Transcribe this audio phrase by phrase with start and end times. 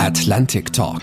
[0.00, 1.02] Atlantic Talk.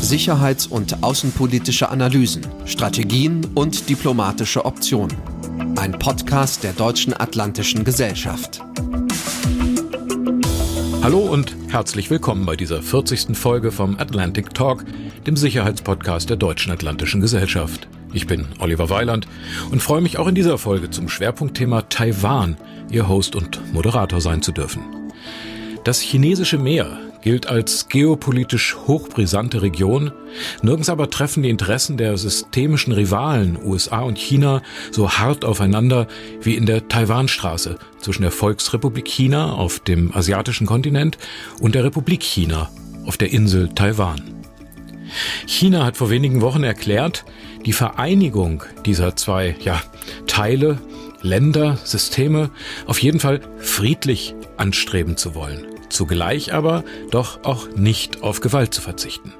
[0.00, 5.16] Sicherheits- und außenpolitische Analysen, Strategien und diplomatische Optionen.
[5.76, 8.62] Ein Podcast der Deutschen Atlantischen Gesellschaft.
[11.04, 13.36] Hallo und herzlich willkommen bei dieser 40.
[13.36, 14.84] Folge vom Atlantic Talk,
[15.28, 17.86] dem Sicherheitspodcast der Deutschen Atlantischen Gesellschaft.
[18.12, 19.28] Ich bin Oliver Weiland
[19.70, 22.56] und freue mich auch in dieser Folge zum Schwerpunktthema Taiwan,
[22.90, 24.82] Ihr Host und Moderator sein zu dürfen.
[25.84, 30.12] Das chinesische Meer gilt als geopolitisch hochbrisante Region.
[30.62, 36.06] Nirgends aber treffen die Interessen der systemischen Rivalen USA und China so hart aufeinander
[36.42, 41.18] wie in der Taiwanstraße zwischen der Volksrepublik China auf dem asiatischen Kontinent
[41.60, 42.70] und der Republik China
[43.06, 44.20] auf der Insel Taiwan.
[45.46, 47.24] China hat vor wenigen Wochen erklärt,
[47.66, 49.82] die Vereinigung dieser zwei ja,
[50.26, 50.78] Teile,
[51.20, 52.50] Länder, Systeme
[52.86, 58.80] auf jeden Fall friedlich anstreben zu wollen zugleich aber doch auch nicht auf Gewalt zu
[58.80, 59.32] verzichten.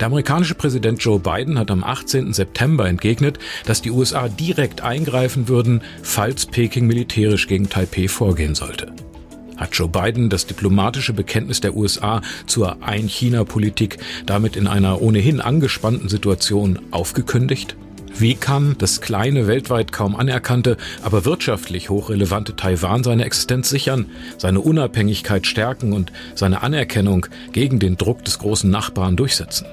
[0.00, 2.32] Der amerikanische Präsident Joe Biden hat am 18.
[2.32, 8.92] September entgegnet, dass die USA direkt eingreifen würden, falls Peking militärisch gegen Taipeh vorgehen sollte.
[9.56, 16.08] Hat Joe Biden das diplomatische Bekenntnis der USA zur Ein-China-Politik damit in einer ohnehin angespannten
[16.08, 17.76] Situation aufgekündigt?
[18.20, 24.06] Wie kann das kleine, weltweit kaum anerkannte, aber wirtschaftlich hochrelevante Taiwan seine Existenz sichern,
[24.38, 29.68] seine Unabhängigkeit stärken und seine Anerkennung gegen den Druck des großen Nachbarn durchsetzen?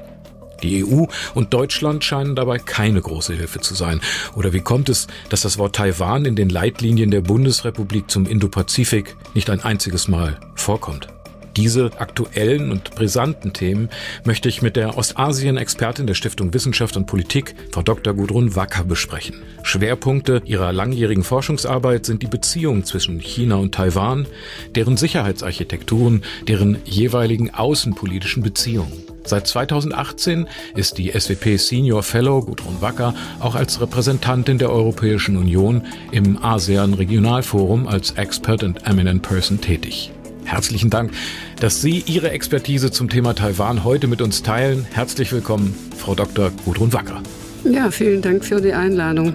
[0.62, 4.00] Die EU und Deutschland scheinen dabei keine große Hilfe zu sein.
[4.36, 9.16] Oder wie kommt es, dass das Wort Taiwan in den Leitlinien der Bundesrepublik zum Indopazifik
[9.34, 11.15] nicht ein einziges Mal vorkommt?
[11.58, 13.90] Diese aktuellen und brisanten Themen
[14.26, 18.14] möchte ich mit der Ostasien-Expertin der Stiftung Wissenschaft und Politik, Frau Dr.
[18.14, 19.42] Gudrun Wacker, besprechen.
[19.64, 24.28] Schwerpunkte ihrer langjährigen Forschungsarbeit sind die Beziehungen zwischen China und Taiwan,
[24.76, 28.92] deren Sicherheitsarchitekturen, deren jeweiligen außenpolitischen Beziehungen.
[29.24, 35.84] Seit 2018 ist die SWP Senior Fellow Gudrun Wacker auch als Repräsentantin der Europäischen Union
[36.12, 40.12] im ASEAN Regionalforum als Expert and Eminent Person tätig.
[40.46, 41.12] Herzlichen Dank,
[41.60, 44.86] dass Sie Ihre Expertise zum Thema Taiwan heute mit uns teilen.
[44.92, 46.52] Herzlich willkommen, Frau Dr.
[46.64, 47.22] Gudrun Wacker.
[47.64, 49.34] Ja, vielen Dank für die Einladung.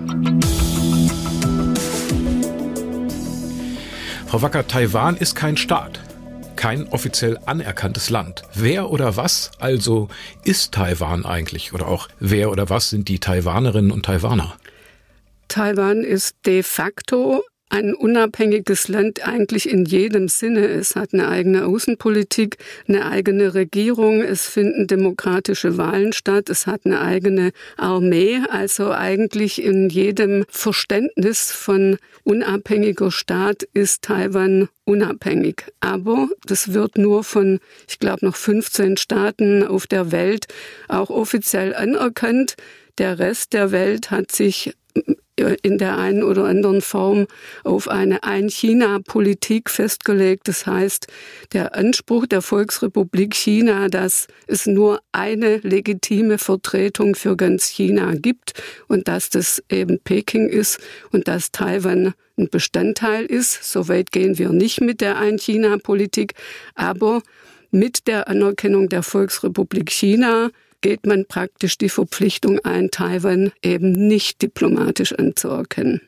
[4.29, 6.01] Frau Wacker, Taiwan ist kein Staat,
[6.55, 8.45] kein offiziell anerkanntes Land.
[8.55, 10.09] Wer oder was also
[10.45, 11.73] ist Taiwan eigentlich?
[11.73, 14.55] Oder auch wer oder was sind die Taiwanerinnen und Taiwaner?
[15.49, 20.67] Taiwan ist de facto ein unabhängiges Land eigentlich in jedem Sinne.
[20.67, 22.59] Es hat eine eigene Außenpolitik,
[22.89, 29.63] eine eigene Regierung, es finden demokratische Wahlen statt, es hat eine eigene Armee, also eigentlich
[29.63, 35.65] in jedem Verständnis von unabhängiger Staat ist Taiwan unabhängig.
[35.79, 40.47] Aber das wird nur von, ich glaube, noch 15 Staaten auf der Welt
[40.89, 42.57] auch offiziell anerkannt.
[42.99, 44.75] Der Rest der Welt hat sich
[45.63, 47.27] in der einen oder anderen Form
[47.65, 50.49] auf eine Ein-China-Politik festgelegt.
[50.49, 51.07] Das heißt,
[51.53, 58.53] der Anspruch der Volksrepublik China, dass es nur eine legitime Vertretung für ganz China gibt
[58.89, 60.79] und dass das eben Peking ist
[61.11, 63.65] und dass Taiwan ein Bestandteil ist.
[63.73, 66.35] Soweit gehen wir nicht mit der Ein-China-Politik,
[66.75, 67.23] aber
[67.71, 74.43] mit der Anerkennung der Volksrepublik China geht man praktisch die Verpflichtung ein, Taiwan eben nicht
[74.43, 76.01] diplomatisch anzuerkennen.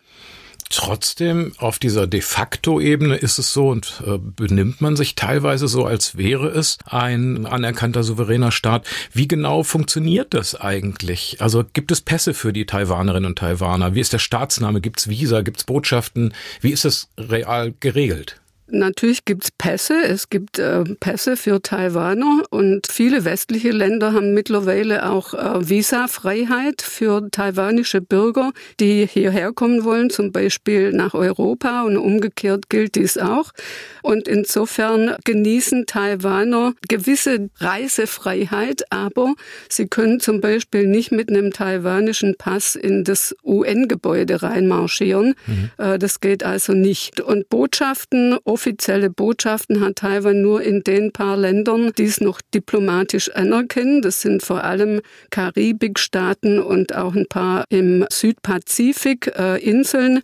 [0.74, 5.68] Trotzdem, auf dieser de facto Ebene ist es so und äh, benimmt man sich teilweise
[5.68, 8.86] so, als wäre es ein anerkannter souveräner Staat.
[9.12, 11.42] Wie genau funktioniert das eigentlich?
[11.42, 13.94] Also gibt es Pässe für die Taiwanerinnen und Taiwaner?
[13.94, 14.80] Wie ist der Staatsname?
[14.80, 15.42] Gibt es Visa?
[15.42, 16.32] Gibt es Botschaften?
[16.62, 18.41] Wie ist das real geregelt?
[18.74, 25.10] Natürlich gibt's Pässe, es gibt äh, Pässe für Taiwaner und viele westliche Länder haben mittlerweile
[25.10, 31.98] auch äh, Visafreiheit für taiwanische Bürger, die hierher kommen wollen, zum Beispiel nach Europa und
[31.98, 33.52] umgekehrt gilt dies auch.
[34.00, 39.34] Und insofern genießen Taiwaner gewisse Reisefreiheit, aber
[39.68, 45.34] sie können zum Beispiel nicht mit einem taiwanischen Pass in das UN-Gebäude reinmarschieren.
[45.46, 45.70] Mhm.
[45.76, 47.20] Äh, das geht also nicht.
[47.20, 53.28] Und Botschaften, offizielle Botschaften hat Taiwan nur in den paar Ländern, die es noch diplomatisch
[53.34, 54.02] anerkennen.
[54.02, 55.00] Das sind vor allem
[55.30, 60.22] Karibikstaaten und auch ein paar im Südpazifik äh, Inseln.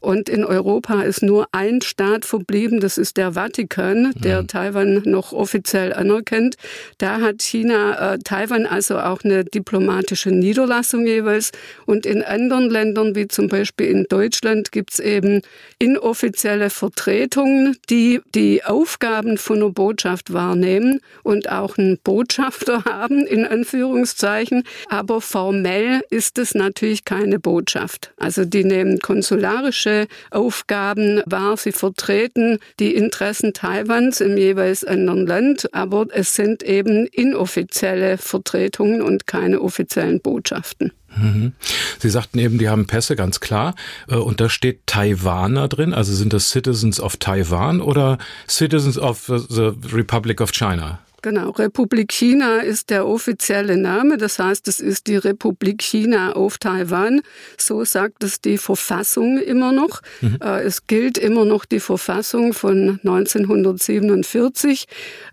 [0.00, 4.46] Und in Europa ist nur ein Staat verblieben, das ist der Vatikan, der mhm.
[4.48, 6.56] Taiwan noch offiziell anerkennt.
[6.98, 11.52] Da hat China äh, Taiwan also auch eine diplomatische Niederlassung jeweils.
[11.86, 15.42] Und in anderen Ländern, wie zum Beispiel in Deutschland, gibt es eben
[15.78, 23.46] inoffizielle Vertretungen, die die Aufgaben von einer Botschaft wahrnehmen und auch einen Botschafter haben, in
[23.46, 24.64] Anführungszeichen.
[24.88, 28.12] Aber formell ist es natürlich keine Botschaft.
[28.18, 29.85] Also die nehmen konsularische
[30.30, 31.56] Aufgaben wahr.
[31.56, 39.02] Sie vertreten die Interessen Taiwans im jeweils anderen Land, aber es sind eben inoffizielle Vertretungen
[39.02, 40.92] und keine offiziellen Botschaften.
[41.16, 41.52] Mhm.
[41.98, 43.74] Sie sagten eben, die haben Pässe, ganz klar.
[44.08, 45.94] Äh, und da steht Taiwaner drin.
[45.94, 48.18] Also sind das Citizens of Taiwan oder
[48.48, 50.98] Citizens of the Republic of China?
[51.22, 54.16] Genau, Republik China ist der offizielle Name.
[54.18, 57.22] Das heißt, es ist die Republik China auf Taiwan.
[57.56, 60.02] So sagt es die Verfassung immer noch.
[60.20, 60.38] Mhm.
[60.42, 64.86] Äh, es gilt immer noch die Verfassung von 1947,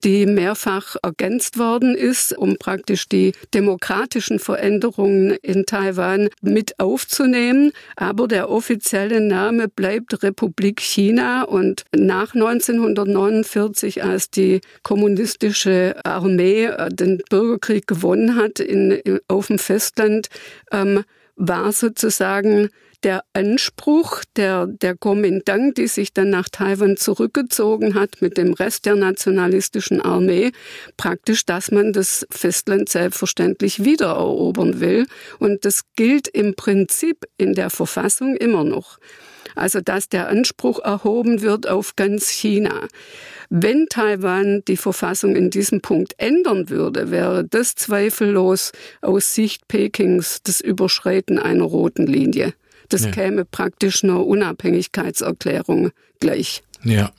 [0.04, 7.72] die mehrfach ergänzt worden ist, um praktisch die demokratischen Veränderungen in Taiwan mit aufzunehmen.
[7.96, 15.73] Aber der offizielle Name bleibt Republik China und nach 1949, als die kommunistische
[16.04, 20.30] Armee äh, den Bürgerkrieg gewonnen hat in, auf dem Festland,
[20.72, 21.04] ähm,
[21.36, 22.70] war sozusagen
[23.04, 28.86] der Anspruch der, der Kuomintang, die sich dann nach Taiwan zurückgezogen hat mit dem Rest
[28.86, 30.52] der nationalistischen Armee,
[30.96, 35.06] praktisch, dass man das Festland selbstverständlich wiedererobern will.
[35.40, 38.98] Und das gilt im Prinzip in der Verfassung immer noch.
[39.56, 42.88] Also, dass der Anspruch erhoben wird auf ganz China.
[43.50, 48.72] Wenn Taiwan die Verfassung in diesem Punkt ändern würde, wäre das zweifellos
[49.02, 52.54] aus Sicht Pekings das Überschreiten einer roten Linie.
[52.90, 53.12] Das ja.
[53.12, 56.64] käme praktisch einer Unabhängigkeitserklärung gleich.
[56.84, 57.12] Ja,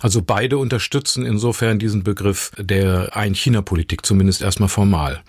[0.00, 5.22] also beide unterstützen insofern diesen Begriff der Ein-China-Politik, zumindest erstmal formal.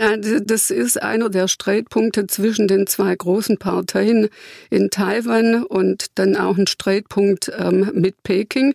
[0.00, 4.30] Ja, das ist einer der Streitpunkte zwischen den zwei großen Parteien
[4.70, 8.72] in Taiwan und dann auch ein Streitpunkt ähm, mit Peking.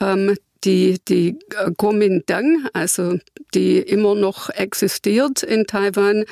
[0.00, 3.18] Ähm, die, die äh, Kuomintang, also
[3.52, 6.24] die immer noch existiert in Taiwan,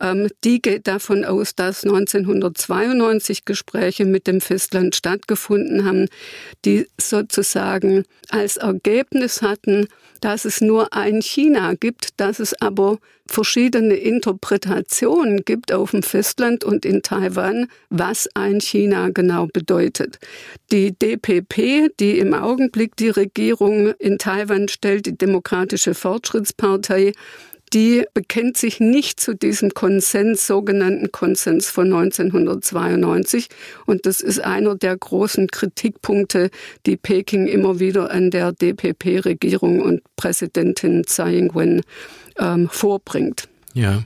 [0.00, 6.08] ähm, die geht davon aus, dass 1992 Gespräche mit dem Festland stattgefunden haben,
[6.64, 9.86] die sozusagen als Ergebnis hatten,
[10.24, 16.64] dass es nur ein China gibt, dass es aber verschiedene Interpretationen gibt auf dem Festland
[16.64, 20.18] und in Taiwan, was ein China genau bedeutet.
[20.72, 27.12] Die DPP, die im Augenblick die Regierung in Taiwan stellt, die Demokratische Fortschrittspartei,
[27.74, 33.48] die bekennt sich nicht zu diesem Konsens, sogenannten Konsens von 1992.
[33.84, 36.50] Und das ist einer der großen Kritikpunkte,
[36.86, 41.82] die Peking immer wieder an der DPP-Regierung und Präsidentin Tsai Ing-wen
[42.38, 43.48] ähm, vorbringt.
[43.74, 44.04] Ja.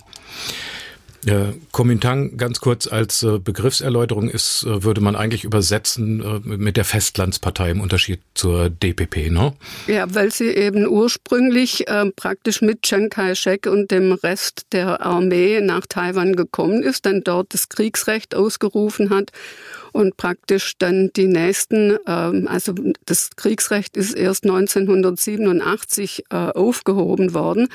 [1.24, 6.76] Ja, Kuomintang ganz kurz als äh, Begriffserläuterung ist, äh, würde man eigentlich übersetzen äh, mit
[6.76, 9.52] der Festlandspartei im Unterschied zur DPP, ne?
[9.88, 15.60] Ja, weil sie eben ursprünglich äh, praktisch mit Chiang Kai-shek und dem Rest der Armee
[15.60, 19.32] nach Taiwan gekommen ist, dann dort das Kriegsrecht ausgerufen hat
[19.92, 22.74] und praktisch dann die nächsten, ähm, also
[23.06, 27.68] das Kriegsrecht ist erst 1987 äh, aufgehoben worden,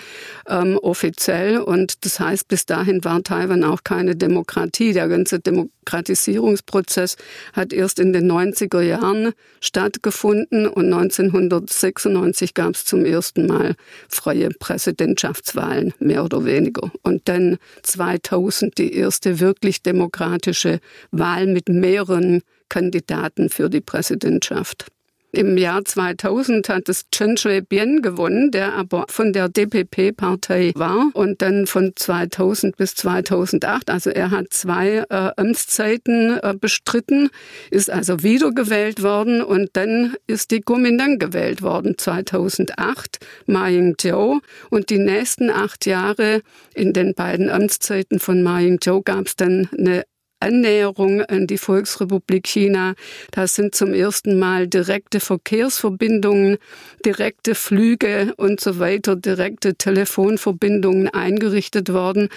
[0.48, 1.60] ähm, offiziell.
[1.60, 4.94] Und das heißt, bis dahin war Taiwan auch keine Demokratie.
[4.94, 5.40] Der ganze
[5.84, 7.18] Demokratisierungsprozess
[7.54, 13.76] hat erst in den 90er Jahren stattgefunden und 1996 gab es zum ersten Mal
[14.08, 16.92] freie Präsidentschaftswahlen, mehr oder weniger.
[17.04, 20.80] Und dann 2000 die erste wirklich demokratische
[21.12, 24.88] Wahl mit mehreren Kandidaten für die Präsidentschaft.
[25.36, 31.10] Im Jahr 2000 hat es Chen Shui-bian gewonnen, der aber von der DPP-Partei war.
[31.16, 37.32] Und dann von 2000 bis 2008, also er hat zwei äh, Amtszeiten äh, bestritten,
[37.72, 44.40] ist also wiedergewählt worden und dann ist die Kuomintang gewählt worden 2008, Ma Ying-jeou.
[44.70, 46.42] Und die nächsten acht Jahre
[46.76, 50.04] in den beiden Amtszeiten von Ma Ying-jeou gab es dann eine
[50.44, 52.96] Annäherung an die Volksrepublik China.
[53.32, 56.58] Da sind zum ersten Mal direkte Verkehrsverbindungen,
[57.06, 62.28] direkte Flüge und so weiter, direkte Telefonverbindungen eingerichtet worden.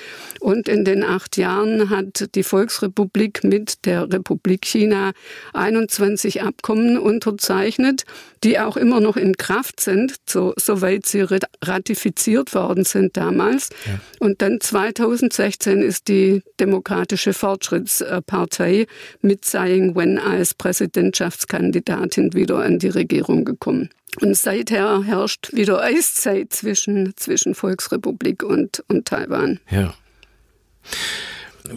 [0.41, 5.13] Und in den acht Jahren hat die Volksrepublik mit der Republik China
[5.53, 8.05] 21 Abkommen unterzeichnet,
[8.45, 11.27] die auch immer noch in Kraft sind, so, soweit sie
[11.63, 13.71] ratifiziert worden sind damals.
[13.87, 13.99] Ja.
[14.21, 18.87] Und dann 2016 ist die demokratische Fortschritts Regierungspartei
[19.21, 23.91] mit Tsai Ing-wen als Präsidentschaftskandidatin wieder an die Regierung gekommen.
[24.21, 29.61] Und seither herrscht wieder Eiszeit zwischen, zwischen Volksrepublik und, und Taiwan.
[29.71, 29.95] Ja.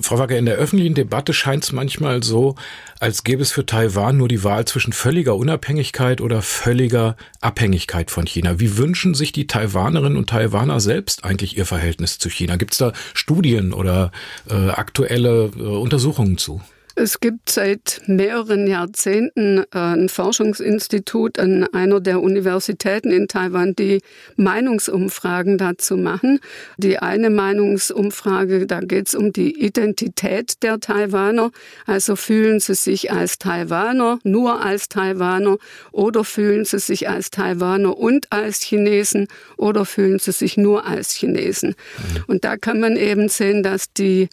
[0.01, 2.55] Frau Wagner, in der öffentlichen Debatte scheint es manchmal so,
[2.99, 8.25] als gäbe es für Taiwan nur die Wahl zwischen völliger Unabhängigkeit oder völliger Abhängigkeit von
[8.25, 8.59] China.
[8.59, 12.55] Wie wünschen sich die Taiwanerinnen und Taiwaner selbst eigentlich ihr Verhältnis zu China?
[12.55, 14.11] Gibt es da Studien oder
[14.49, 16.61] äh, aktuelle äh, Untersuchungen zu?
[17.01, 24.01] Es gibt seit mehreren Jahrzehnten äh, ein Forschungsinstitut an einer der Universitäten in Taiwan, die
[24.35, 26.41] Meinungsumfragen dazu machen.
[26.75, 31.51] Die eine Meinungsumfrage, da geht es um die Identität der Taiwaner.
[31.85, 35.57] Also fühlen sie sich als Taiwaner, nur als Taiwaner
[35.93, 41.13] oder fühlen sie sich als Taiwaner und als Chinesen oder fühlen sie sich nur als
[41.13, 41.69] Chinesen.
[41.69, 42.23] Mhm.
[42.27, 44.27] Und da kann man eben sehen, dass die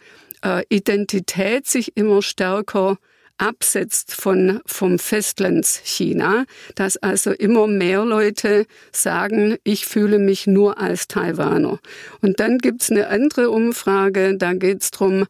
[0.69, 2.97] Identität sich immer stärker
[3.37, 11.07] absetzt von, vom Festlandschina, dass also immer mehr Leute sagen, ich fühle mich nur als
[11.07, 11.79] Taiwaner.
[12.21, 15.25] Und dann gibt's eine andere Umfrage, da geht's drum,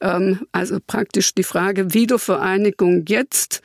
[0.00, 3.62] ähm, also praktisch die Frage Wiedervereinigung jetzt,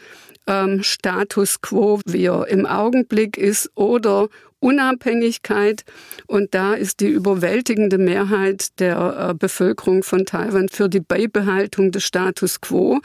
[0.48, 5.84] ähm, Status quo, wie er im Augenblick ist, oder Unabhängigkeit.
[6.26, 12.04] Und da ist die überwältigende Mehrheit der äh, Bevölkerung von Taiwan für die Beibehaltung des
[12.04, 13.00] Status quo.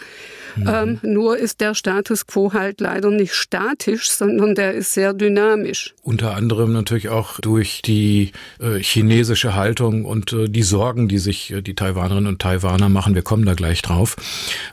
[0.56, 0.68] Mhm.
[0.68, 5.94] Ähm, nur ist der Status quo halt leider nicht statisch, sondern der ist sehr dynamisch.
[6.02, 11.52] Unter anderem natürlich auch durch die äh, chinesische Haltung und äh, die Sorgen, die sich
[11.52, 13.14] äh, die Taiwanerinnen und Taiwaner machen.
[13.14, 14.16] Wir kommen da gleich drauf.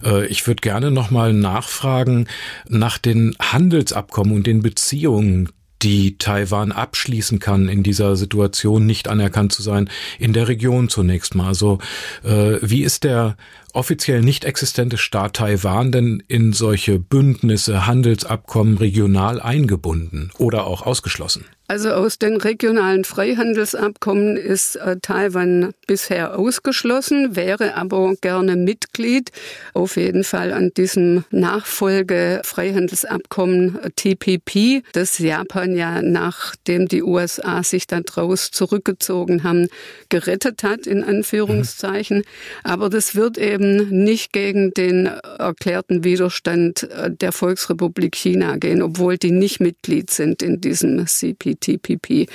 [0.03, 2.27] Äh, ich würde gerne nochmal nachfragen
[2.67, 5.49] nach den Handelsabkommen und den Beziehungen,
[5.81, 11.35] die Taiwan abschließen kann, in dieser Situation nicht anerkannt zu sein, in der Region zunächst
[11.35, 11.47] mal.
[11.47, 11.79] Also
[12.23, 13.37] äh, wie ist der
[13.73, 21.45] offiziell nicht existente Staat Taiwan denn in solche Bündnisse, Handelsabkommen regional eingebunden oder auch ausgeschlossen?
[21.69, 29.31] Also aus den regionalen Freihandelsabkommen ist äh, Taiwan bisher ausgeschlossen, wäre aber gerne Mitglied.
[29.75, 37.85] Auf jeden Fall an diesem Nachfolge-Freihandelsabkommen äh, TPP, das Japan ja nachdem die USA sich
[37.85, 39.67] daraus zurückgezogen haben,
[40.09, 42.23] gerettet hat, in Anführungszeichen.
[42.63, 49.19] Aber das wird eben nicht gegen den erklärten Widerstand äh, der Volksrepublik China gehen, obwohl
[49.19, 51.58] die nicht Mitglied sind in diesem CPT.
[51.61, 52.29] TPP.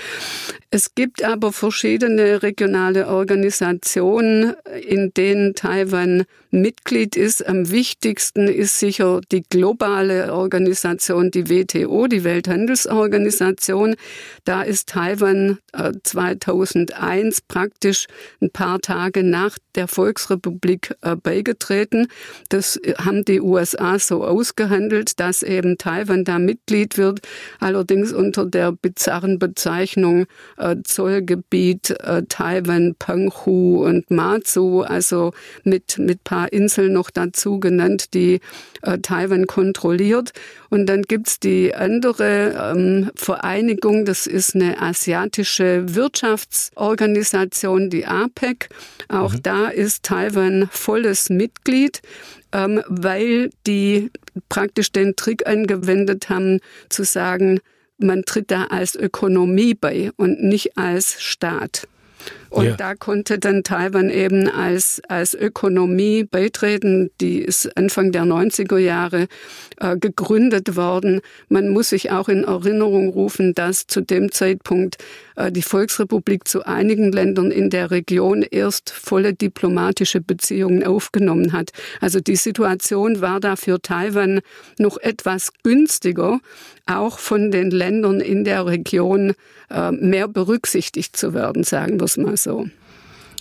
[0.75, 4.55] Es gibt aber verschiedene regionale Organisationen,
[4.89, 7.47] in denen Taiwan Mitglied ist.
[7.47, 13.95] Am wichtigsten ist sicher die globale Organisation, die WTO, die Welthandelsorganisation.
[14.45, 15.59] Da ist Taiwan
[16.03, 18.07] 2001 äh, praktisch
[18.41, 22.09] ein paar Tage nach der Volksrepublik äh, beigetreten.
[22.49, 27.21] Das äh, haben die USA so ausgehandelt, dass eben Taiwan da Mitglied wird,
[27.59, 30.27] allerdings unter der bizarren Bezeichnung
[30.85, 31.95] Zollgebiet
[32.29, 38.41] Taiwan, Penghu und Matsu, also mit, mit paar Inseln noch dazu genannt, die
[38.83, 40.33] äh, Taiwan kontrolliert.
[40.71, 48.69] Und dann gibt's die andere ähm, Vereinigung, das ist eine asiatische Wirtschaftsorganisation, die APEC.
[49.09, 49.43] Auch mhm.
[49.43, 52.01] da ist Taiwan volles Mitglied
[52.55, 54.11] ähm, weil die
[54.49, 57.61] praktisch den Trick angewendet haben, zu sagen,
[57.99, 61.87] man tritt da als Ökonomie bei und nicht als Staat.
[62.55, 62.77] Und ja.
[62.77, 67.11] da konnte dann Taiwan eben als, als Ökonomie beitreten.
[67.21, 69.27] Die ist Anfang der 90er Jahre
[69.81, 71.21] äh, gegründet worden.
[71.49, 74.99] Man muss sich auch in Erinnerung rufen, dass zu dem Zeitpunkt
[75.35, 81.71] äh, die Volksrepublik zu einigen Ländern in der Region erst volle diplomatische Beziehungen aufgenommen hat.
[82.01, 84.43] Also die Situation war da für Taiwan
[84.79, 86.39] noch etwas günstiger,
[86.87, 89.33] auch von den Ländern in der Region
[89.71, 92.44] äh, mehr berücksichtigt zu werden, sagen wir es mal so.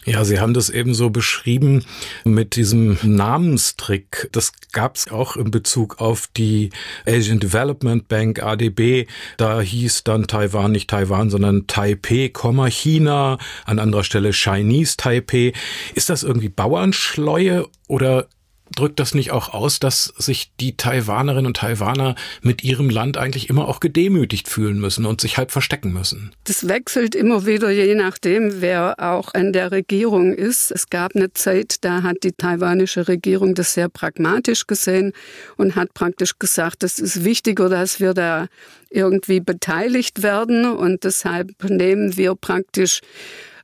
[0.05, 1.85] Ja, Sie haben das eben so beschrieben
[2.25, 4.27] mit diesem Namenstrick.
[4.33, 6.71] Das gab es auch in Bezug auf die
[7.05, 9.05] Asian Development Bank ADB.
[9.37, 12.33] Da hieß dann Taiwan nicht Taiwan, sondern Taipei,
[12.69, 15.53] China, an anderer Stelle Chinese Taipei.
[15.95, 18.27] Ist das irgendwie Bauernschleue oder
[18.75, 23.49] drückt das nicht auch aus, dass sich die Taiwanerinnen und Taiwaner mit ihrem Land eigentlich
[23.49, 26.31] immer auch gedemütigt fühlen müssen und sich halb verstecken müssen?
[26.45, 30.71] Das wechselt immer wieder, je nachdem, wer auch an der Regierung ist.
[30.71, 35.13] Es gab eine Zeit, da hat die taiwanische Regierung das sehr pragmatisch gesehen
[35.57, 38.47] und hat praktisch gesagt, es ist wichtiger, dass wir da
[38.89, 43.01] irgendwie beteiligt werden und deshalb nehmen wir praktisch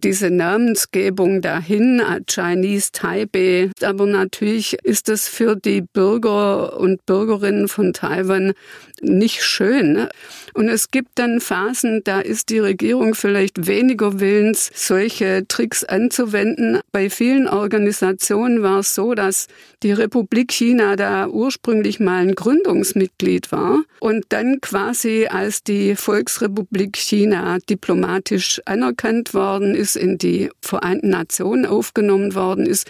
[0.03, 3.72] diese Namensgebung dahin, Chinese Taipei.
[3.82, 8.53] Aber natürlich ist es für die Bürger und Bürgerinnen von Taiwan
[9.01, 10.08] nicht schön.
[10.53, 16.79] Und es gibt dann Phasen, da ist die Regierung vielleicht weniger willens, solche Tricks anzuwenden.
[16.91, 19.48] Bei vielen Organisationen war es so, dass
[19.84, 26.98] die Republik China da ursprünglich mal ein Gründungsmitglied war und dann quasi als die Volksrepublik
[26.98, 32.89] China diplomatisch anerkannt worden ist, in die Vereinten Nationen aufgenommen worden ist,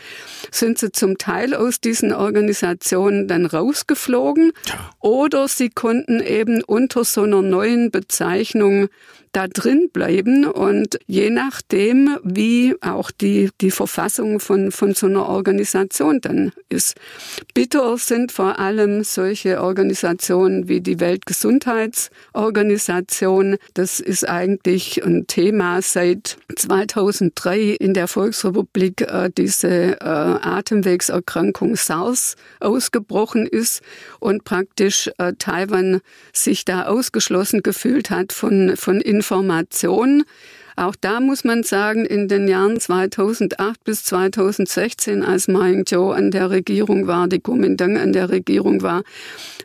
[0.52, 4.52] sind sie zum Teil aus diesen Organisationen dann rausgeflogen
[5.00, 8.90] oder sie konnten eben unter so einer neuen Bezeichnung
[9.32, 15.30] da drin bleiben und je nachdem, wie auch die, die Verfassung von, von so einer
[15.30, 16.96] Organisation dann ist.
[17.54, 23.58] Bitter sind vor allem solche Organisationen wie die Weltgesundheitsorganisation.
[23.76, 32.36] Das ist eigentlich ein Thema seit 2003 in der Volksrepublik, äh, diese äh, Atemwegserkrankung SARS
[32.60, 33.84] ausgebrochen ist
[34.20, 36.02] und praktisch äh, Taiwan
[36.34, 40.24] sich da ausgeschlossen gefühlt hat von, von Information.
[40.80, 46.32] Auch da muss man sagen, in den Jahren 2008 bis 2016, als Ma Ying-jeou an
[46.32, 49.04] der Regierung war, die Kuomintang an der Regierung war,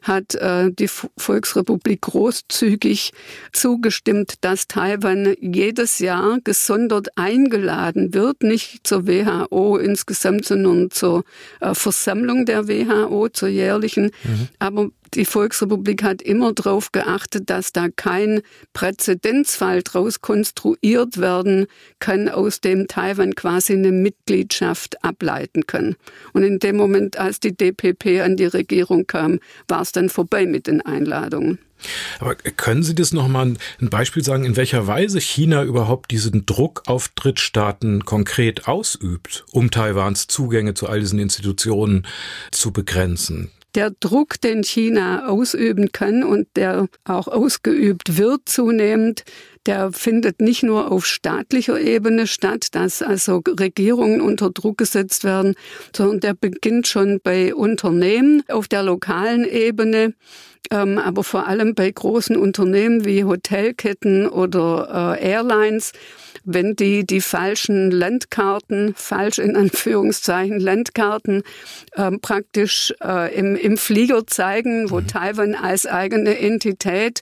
[0.02, 3.12] hat äh, die Volksrepublik großzügig
[3.52, 11.22] zugestimmt, dass Taiwan jedes Jahr gesondert eingeladen wird, nicht zur WHO insgesamt, sondern zur
[11.60, 14.10] äh, Versammlung der WHO, zur jährlichen.
[14.24, 14.48] Mhm.
[14.58, 18.42] Aber die Volksrepublik hat immer darauf geachtet, dass da kein
[18.72, 21.66] Präzedenzfall draus konstruiert werden
[21.98, 25.96] kann, aus dem Taiwan quasi eine Mitgliedschaft ableiten kann.
[26.32, 30.46] Und in dem Moment, als die DPP an die Regierung kam, war es dann vorbei
[30.46, 31.58] mit den Einladungen.
[32.18, 36.82] Aber können Sie das nochmal ein Beispiel sagen, in welcher Weise China überhaupt diesen Druck
[36.86, 42.06] auf Drittstaaten konkret ausübt, um Taiwans Zugänge zu all diesen Institutionen
[42.50, 43.50] zu begrenzen?
[43.74, 49.24] Der Druck, den China ausüben kann und der auch ausgeübt wird zunehmend,
[49.66, 55.54] der findet nicht nur auf staatlicher Ebene statt, dass also Regierungen unter Druck gesetzt werden,
[55.94, 60.14] sondern der beginnt schon bei Unternehmen auf der lokalen Ebene.
[60.70, 65.92] Ähm, aber vor allem bei großen Unternehmen wie Hotelketten oder äh, Airlines,
[66.44, 71.42] wenn die die falschen Landkarten, falsch in Anführungszeichen Landkarten,
[71.96, 75.06] ähm, praktisch äh, im, im Flieger zeigen, wo mhm.
[75.06, 77.20] Taiwan als eigene Entität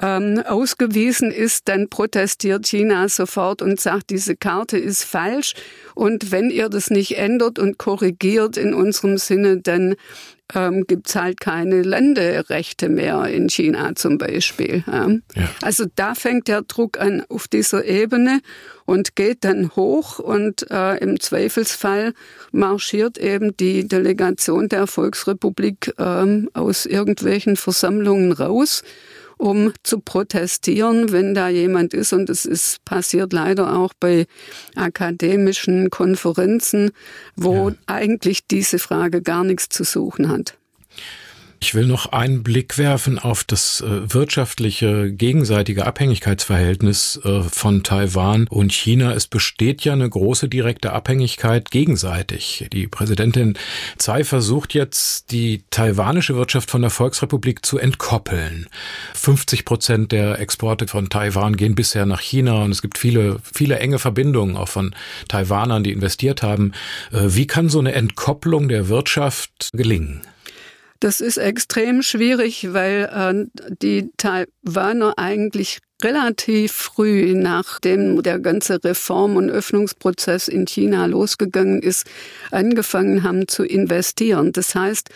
[0.00, 5.54] ähm, ausgewiesen ist, dann protestiert China sofort und sagt, diese Karte ist falsch.
[5.94, 9.96] Und wenn ihr das nicht ändert und korrigiert in unserem Sinne, dann
[10.54, 14.84] ähm, gibt halt keine Landerechte mehr in China zum Beispiel.
[14.86, 15.08] Ja.
[15.34, 15.48] Ja.
[15.62, 18.40] Also da fängt der Druck an auf dieser Ebene
[18.84, 22.14] und geht dann hoch und äh, im Zweifelsfall
[22.52, 28.82] marschiert eben die Delegation der Volksrepublik ähm, aus irgendwelchen Versammlungen raus
[29.40, 32.12] um zu protestieren, wenn da jemand ist.
[32.12, 34.26] Und es ist passiert leider auch bei
[34.76, 36.90] akademischen Konferenzen,
[37.36, 37.74] wo ja.
[37.86, 40.59] eigentlich diese Frage gar nichts zu suchen hat.
[41.62, 48.46] Ich will noch einen Blick werfen auf das äh, wirtschaftliche gegenseitige Abhängigkeitsverhältnis äh, von Taiwan
[48.48, 49.12] und China.
[49.12, 52.66] Es besteht ja eine große direkte Abhängigkeit gegenseitig.
[52.72, 53.58] Die Präsidentin
[53.98, 58.66] Tsai versucht jetzt, die taiwanische Wirtschaft von der Volksrepublik zu entkoppeln.
[59.12, 63.78] 50 Prozent der Exporte von Taiwan gehen bisher nach China und es gibt viele, viele
[63.78, 64.94] enge Verbindungen auch von
[65.28, 66.72] Taiwanern, die investiert haben.
[67.12, 70.22] Äh, wie kann so eine Entkopplung der Wirtschaft gelingen?
[71.00, 79.36] Das ist extrem schwierig, weil äh, die Taiwaner eigentlich relativ früh, nachdem der ganze Reform-
[79.36, 82.06] und Öffnungsprozess in China losgegangen ist,
[82.50, 84.52] angefangen haben zu investieren.
[84.52, 85.08] Das heißt,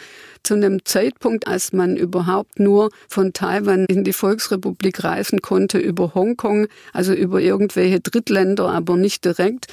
[0.45, 6.15] zu einem Zeitpunkt, als man überhaupt nur von Taiwan in die Volksrepublik reisen konnte über
[6.15, 9.67] Hongkong, also über irgendwelche Drittländer, aber nicht direkt.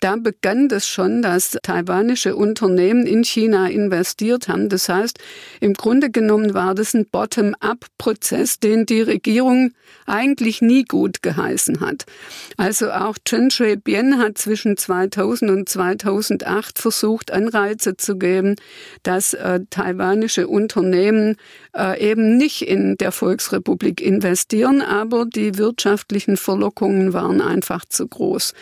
[0.00, 4.68] Da begann das schon, dass taiwanische Unternehmen in China investiert haben.
[4.68, 5.18] Das heißt,
[5.60, 9.72] im Grunde genommen war das ein Bottom-up-Prozess, den die Regierung
[10.06, 12.04] eigentlich nie gut geheißen hat.
[12.56, 18.56] Also auch Chen Shui-bian hat zwischen 2000 und 2008 versucht, Anreize zu geben,
[19.02, 21.36] dass äh, Taiwan amerikanische Unternehmen
[21.76, 28.54] äh, eben nicht in der Volksrepublik investieren, aber die wirtschaftlichen Verlockungen waren einfach zu groß.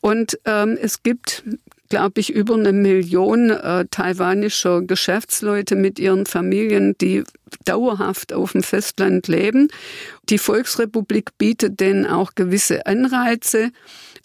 [0.00, 1.44] Und ähm, es gibt
[1.88, 7.22] glaube ich, über eine Million äh, taiwanischer Geschäftsleute mit ihren Familien, die
[7.66, 9.68] dauerhaft auf dem Festland leben.
[10.30, 13.72] Die Volksrepublik bietet denen auch gewisse Anreize.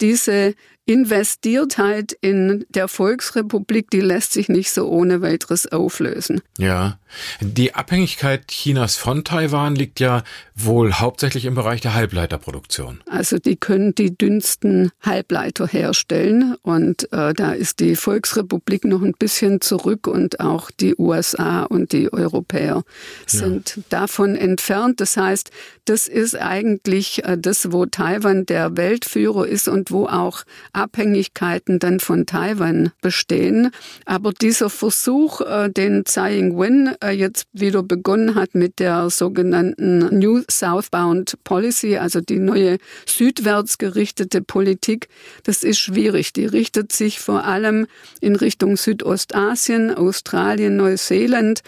[0.00, 0.54] Diese
[0.88, 6.40] Investiertheit in der Volksrepublik, die lässt sich nicht so ohne weiteres auflösen.
[6.56, 6.98] Ja,
[7.42, 10.24] die Abhängigkeit Chinas von Taiwan liegt ja
[10.54, 13.02] wohl hauptsächlich im Bereich der Halbleiterproduktion.
[13.04, 19.12] Also die können die dünnsten Halbleiter herstellen und äh, da ist die Volksrepublik noch ein
[19.12, 22.82] bisschen zurück und auch die USA und die Europäer
[23.26, 23.82] sind ja.
[23.90, 25.02] davon entfernt.
[25.02, 25.50] Das heißt,
[25.88, 31.98] das ist eigentlich äh, das, wo Taiwan der Weltführer ist und wo auch Abhängigkeiten dann
[31.98, 33.70] von Taiwan bestehen.
[34.04, 40.18] Aber dieser Versuch, äh, den Tsai Ing-wen äh, jetzt wieder begonnen hat mit der sogenannten
[40.18, 45.08] New Southbound Policy, also die neue südwärts gerichtete Politik,
[45.44, 46.34] das ist schwierig.
[46.34, 47.86] Die richtet sich vor allem
[48.20, 51.62] in Richtung Südostasien, Australien, Neuseeland.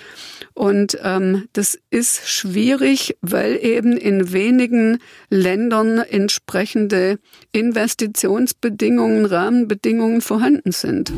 [0.52, 7.20] Und ähm, das ist schwierig, weil eben in wenigen Ländern entsprechende
[7.53, 11.12] Investitionsbedingungen, Rahmenbedingungen vorhanden sind.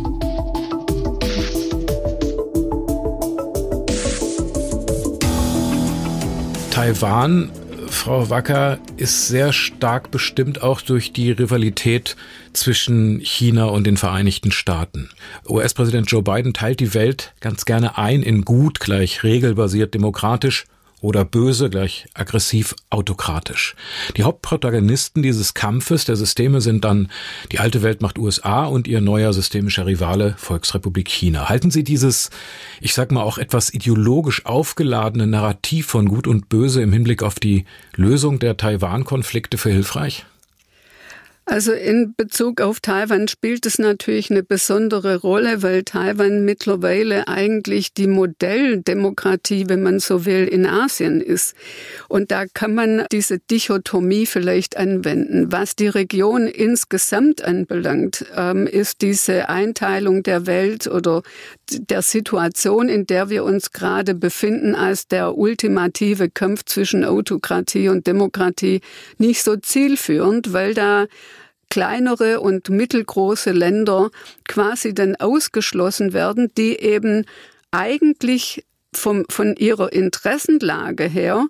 [6.71, 7.51] Taiwan,
[7.89, 12.17] Frau Wacker, ist sehr stark bestimmt auch durch die Rivalität
[12.53, 15.09] zwischen China und den Vereinigten Staaten.
[15.49, 20.67] US-Präsident Joe Biden teilt die Welt ganz gerne ein in gut gleich regelbasiert demokratisch
[21.03, 23.75] oder böse gleich aggressiv autokratisch.
[24.17, 27.11] Die Hauptprotagonisten dieses Kampfes der Systeme sind dann
[27.51, 31.51] die alte Weltmacht USA und ihr neuer systemischer Rivale Volksrepublik China.
[31.51, 32.31] Halten Sie dieses,
[32.81, 37.41] ich sag mal auch etwas ideologisch aufgeladene Narrativ von Gut und Böse im Hinblick auf
[37.41, 40.25] die Lösung der Taiwan-Konflikte für hilfreich?
[41.53, 47.93] Also in Bezug auf Taiwan spielt es natürlich eine besondere Rolle, weil Taiwan mittlerweile eigentlich
[47.93, 51.55] die Modelldemokratie, wenn man so will, in Asien ist.
[52.09, 55.53] Und da kann man diese Dichotomie vielleicht anwenden.
[55.53, 61.23] Was die Region insgesamt anbelangt, ähm, ist diese Einteilung der Welt oder
[61.71, 68.07] der Situation, in der wir uns gerade befinden, als der ultimative Kampf zwischen Autokratie und
[68.07, 68.81] Demokratie
[69.19, 71.09] nicht so zielführend, weil da
[71.73, 74.11] kleinere und mittelgroße Länder
[74.47, 77.25] quasi dann ausgeschlossen werden, die eben
[77.71, 81.47] eigentlich vom, von ihrer Interessenlage her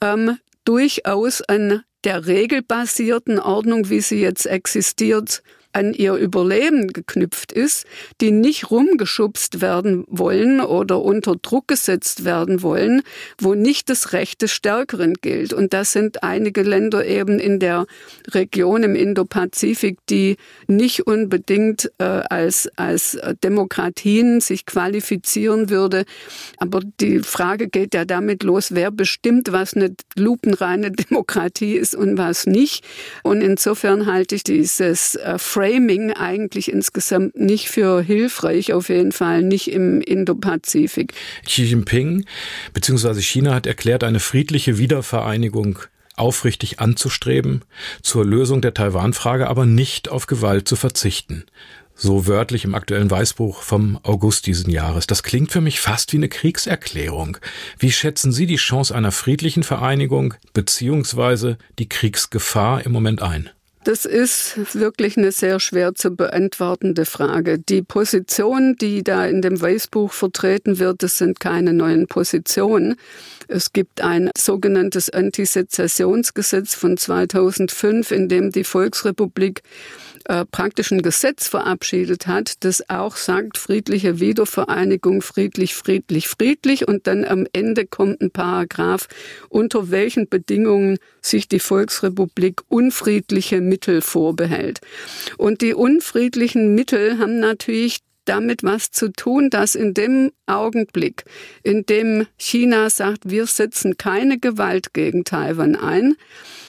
[0.00, 5.42] ähm, durchaus an der regelbasierten Ordnung, wie sie jetzt existiert,
[5.74, 7.86] an ihr Überleben geknüpft ist,
[8.20, 13.02] die nicht rumgeschubst werden wollen oder unter Druck gesetzt werden wollen,
[13.38, 15.52] wo nicht das Recht des Stärkeren gilt.
[15.52, 17.86] Und das sind einige Länder eben in der
[18.30, 26.04] Region im Indopazifik, die nicht unbedingt äh, als, als Demokratien sich qualifizieren würde.
[26.58, 32.16] Aber die Frage geht ja damit los, wer bestimmt, was eine lupenreine Demokratie ist und
[32.16, 32.84] was nicht.
[33.22, 39.42] Und insofern halte ich dieses äh, Framing eigentlich insgesamt nicht für hilfreich, auf jeden Fall
[39.42, 41.14] nicht im Indopazifik.
[41.46, 42.26] Xi Jinping
[42.74, 43.22] bzw.
[43.22, 45.78] China hat erklärt, eine friedliche Wiedervereinigung
[46.16, 47.64] aufrichtig anzustreben,
[48.02, 51.44] zur Lösung der Taiwan-Frage aber nicht auf Gewalt zu verzichten.
[51.94, 55.06] So wörtlich im aktuellen Weißbuch vom August diesen Jahres.
[55.06, 57.38] Das klingt für mich fast wie eine Kriegserklärung.
[57.78, 63.48] Wie schätzen Sie die Chance einer friedlichen Vereinigung beziehungsweise die Kriegsgefahr im Moment ein?
[63.84, 67.58] Das ist wirklich eine sehr schwer zu beantwortende Frage.
[67.58, 72.96] Die Position, die da in dem Weißbuch vertreten wird, das sind keine neuen Positionen.
[73.46, 79.62] Es gibt ein sogenanntes Antisezessionsgesetz von 2005, in dem die Volksrepublik
[80.24, 86.88] äh, praktisch ein Gesetz verabschiedet hat, das auch sagt, friedliche Wiedervereinigung, friedlich, friedlich, friedlich.
[86.88, 89.08] Und dann am Ende kommt ein Paragraph,
[89.48, 94.80] unter welchen Bedingungen sich die Volksrepublik unfriedliche Mittel vorbehält.
[95.36, 101.24] Und die unfriedlichen Mittel haben natürlich damit was zu tun, dass in dem Augenblick,
[101.62, 106.16] in dem China sagt, wir setzen keine Gewalt gegen Taiwan ein,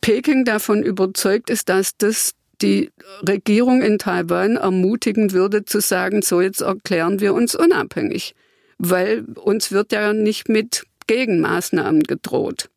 [0.02, 2.34] Peking davon überzeugt ist, dass das
[2.66, 2.92] die
[3.28, 8.36] Regierung in Taiwan ermutigen würde zu sagen, so jetzt erklären wir uns unabhängig,
[8.78, 12.70] weil uns wird ja nicht mit Gegenmaßnahmen gedroht.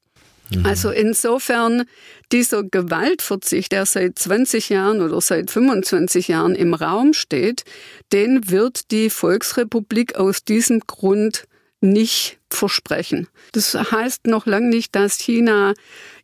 [0.51, 0.66] Mhm.
[0.66, 1.85] Also insofern
[2.33, 7.64] dieser Gewaltverzicht, der seit 20 Jahren oder seit 25 Jahren im Raum steht,
[8.12, 11.44] den wird die Volksrepublik aus diesem Grund
[11.81, 13.29] nicht versprechen.
[13.53, 15.74] Das heißt noch lange nicht, dass China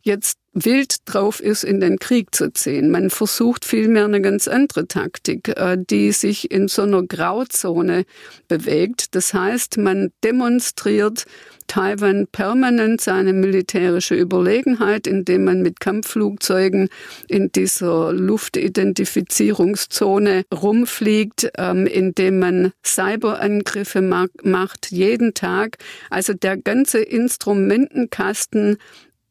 [0.05, 2.89] jetzt wild drauf ist, in den Krieg zu ziehen.
[2.89, 8.05] Man versucht vielmehr eine ganz andere Taktik, äh, die sich in so einer Grauzone
[8.47, 9.15] bewegt.
[9.15, 11.25] Das heißt, man demonstriert
[11.67, 16.89] Taiwan permanent seine militärische Überlegenheit, indem man mit Kampfflugzeugen
[17.27, 25.77] in dieser Luftidentifizierungszone rumfliegt, ähm, indem man Cyberangriffe macht, jeden Tag.
[26.09, 28.77] Also der ganze Instrumentenkasten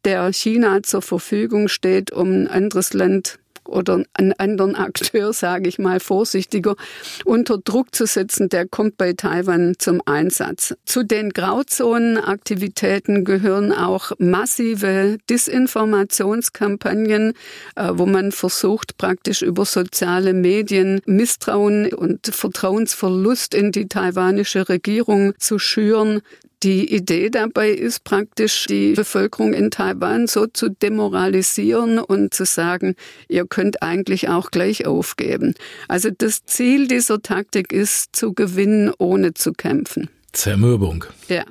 [0.04, 5.78] der China zur Verfügung steht, um ein anderes Land oder einen anderen Akteur, sage ich
[5.78, 6.74] mal vorsichtiger,
[7.24, 10.74] unter Druck zu setzen, der kommt bei Taiwan zum Einsatz.
[10.84, 17.34] Zu den Grauzonenaktivitäten gehören auch massive Disinformationskampagnen,
[17.76, 25.34] äh, wo man versucht, praktisch über soziale Medien Misstrauen und Vertrauensverlust in die taiwanische Regierung
[25.38, 26.20] zu schüren.
[26.64, 32.94] Die Idee dabei ist praktisch, die Bevölkerung in Taiwan so zu demoralisieren und zu sagen,
[33.29, 35.53] ihr könnt eigentlich auch gleich aufgeben.
[35.88, 40.09] Also das Ziel dieser Taktik ist, zu gewinnen, ohne zu kämpfen.
[40.35, 41.05] Zermürbung.
[41.29, 41.44] Ja.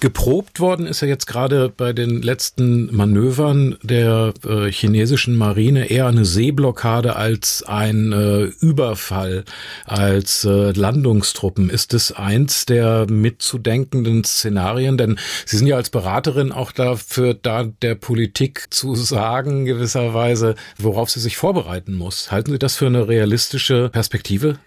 [0.00, 6.06] Geprobt worden ist ja jetzt gerade bei den letzten Manövern der äh, chinesischen Marine eher
[6.06, 9.44] eine Seeblockade als ein äh, Überfall,
[9.84, 11.68] als äh, Landungstruppen.
[11.68, 14.96] Ist es eins der mitzudenkenden Szenarien?
[14.96, 21.10] Denn Sie sind ja als Beraterin auch dafür da, der Politik zu sagen, gewisserweise, worauf
[21.10, 22.30] sie sich vorbereiten muss.
[22.30, 24.58] Halten Sie das für eine realistische Perspektive?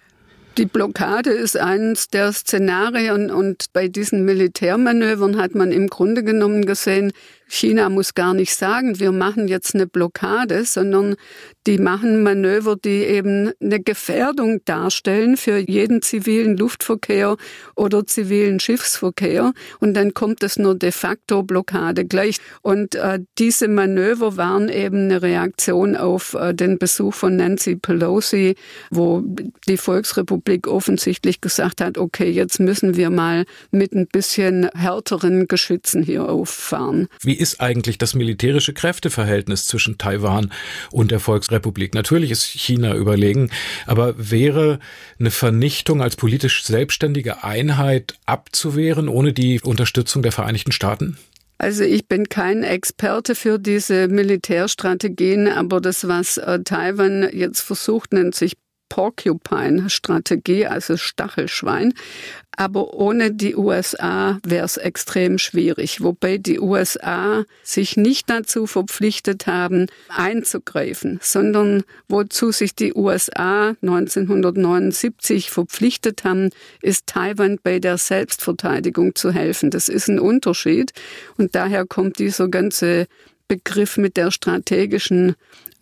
[0.57, 6.65] Die Blockade ist eines der Szenarien und bei diesen Militärmanövern hat man im Grunde genommen
[6.65, 7.11] gesehen,
[7.47, 11.15] China muss gar nicht sagen, wir machen jetzt eine Blockade, sondern
[11.67, 17.37] die machen Manöver, die eben eine Gefährdung darstellen für jeden zivilen Luftverkehr
[17.75, 19.53] oder zivilen Schiffsverkehr.
[19.79, 22.37] Und dann kommt es nur de facto Blockade gleich.
[22.61, 28.55] Und äh, diese Manöver waren eben eine Reaktion auf äh, den Besuch von Nancy Pelosi,
[28.91, 29.23] wo
[29.67, 36.03] die Volksrepublik offensichtlich gesagt hat, okay, jetzt müssen wir mal mit ein bisschen härteren Geschützen
[36.03, 37.07] hier auffahren.
[37.21, 40.53] Wie wie ist eigentlich das militärische Kräfteverhältnis zwischen Taiwan
[40.89, 41.93] und der Volksrepublik?
[41.93, 43.49] Natürlich ist China überlegen,
[43.85, 44.79] aber wäre
[45.19, 51.17] eine Vernichtung als politisch selbstständige Einheit abzuwehren ohne die Unterstützung der Vereinigten Staaten?
[51.57, 58.13] Also ich bin kein Experte für diese Militärstrategien, aber das, was äh, Taiwan jetzt versucht,
[58.13, 58.53] nennt sich
[58.89, 61.93] Porcupine-Strategie, also Stachelschwein.
[62.57, 69.45] Aber ohne die USA wäre es extrem schwierig, wobei die USA sich nicht dazu verpflichtet
[69.45, 79.15] haben, einzugreifen, sondern wozu sich die USA 1979 verpflichtet haben, ist Taiwan bei der Selbstverteidigung
[79.15, 79.69] zu helfen.
[79.69, 80.93] Das ist ein Unterschied
[81.37, 83.07] und daher kommt dieser ganze
[83.47, 85.35] Begriff mit der strategischen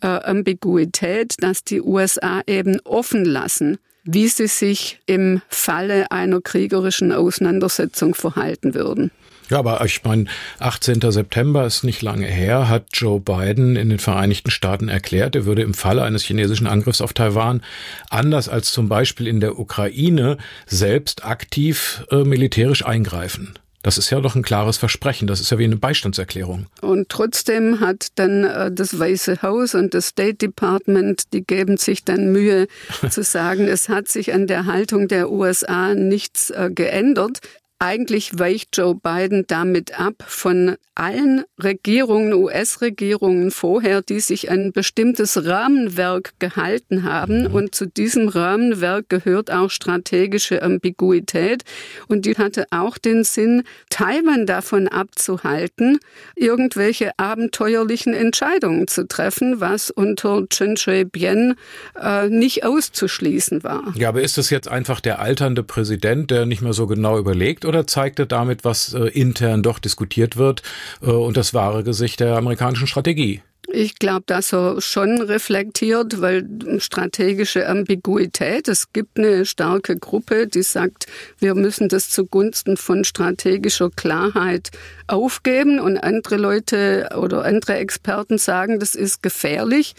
[0.04, 7.10] äh, Ambiguität, dass die USA eben offen lassen, wie sie sich im Falle einer kriegerischen
[7.10, 9.10] Auseinandersetzung verhalten würden.
[9.50, 10.26] Ja, aber ich meine,
[10.58, 11.00] 18.
[11.10, 15.62] September ist nicht lange her, hat Joe Biden in den Vereinigten Staaten erklärt, er würde
[15.62, 17.62] im Falle eines chinesischen Angriffs auf Taiwan,
[18.08, 23.54] anders als zum Beispiel in der Ukraine, selbst aktiv äh, militärisch eingreifen.
[23.84, 25.28] Das ist ja doch ein klares Versprechen.
[25.28, 26.66] Das ist ja wie eine Beistandserklärung.
[26.80, 32.02] Und trotzdem hat dann äh, das Weiße Haus und das State Department, die geben sich
[32.02, 32.66] dann Mühe
[33.10, 37.40] zu sagen, es hat sich an der Haltung der USA nichts äh, geändert.
[37.78, 45.44] Eigentlich weicht Joe Biden damit ab von allen Regierungen, US-Regierungen vorher, die sich ein bestimmtes
[45.44, 47.48] Rahmenwerk gehalten haben.
[47.48, 47.54] Mhm.
[47.54, 51.64] Und zu diesem Rahmenwerk gehört auch strategische Ambiguität.
[52.06, 55.98] Und die hatte auch den Sinn, Taiwan davon abzuhalten,
[56.36, 61.54] irgendwelche abenteuerlichen Entscheidungen zu treffen, was unter Chen Shui-bian
[62.00, 63.92] äh, nicht auszuschließen war.
[63.96, 67.63] Ja, aber ist das jetzt einfach der alternde Präsident, der nicht mehr so genau überlegt?
[67.66, 70.62] Oder zeigt er damit, was äh, intern doch diskutiert wird
[71.02, 73.42] äh, und das wahre Gesicht der amerikanischen Strategie?
[73.68, 76.46] Ich glaube, dass er schon reflektiert, weil
[76.78, 81.06] strategische Ambiguität, es gibt eine starke Gruppe, die sagt,
[81.38, 84.70] wir müssen das zugunsten von strategischer Klarheit
[85.06, 89.94] aufgeben und andere Leute oder andere Experten sagen, das ist gefährlich,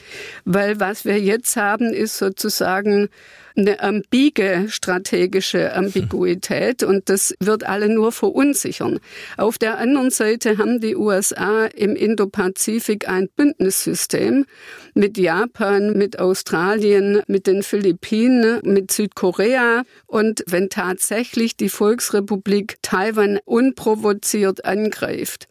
[0.46, 3.10] weil was wir jetzt haben, ist sozusagen
[3.58, 9.00] eine ambige strategische Ambiguität und das wird alle nur verunsichern.
[9.38, 14.46] Auf der anderen Seite haben die USA im Indopazifik ein Bündnissystem
[14.94, 23.40] mit Japan, mit Australien, mit den Philippinen, mit Südkorea und wenn tatsächlich die Volksrepublik Taiwan
[23.46, 25.48] unprovoziert angreift